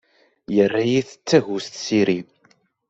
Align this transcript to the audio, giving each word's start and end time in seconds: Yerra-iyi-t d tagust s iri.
Yerra-iyi-t 0.55 1.11
d 1.15 1.21
tagust 1.29 1.73
s 1.85 1.87
iri. 1.99 2.19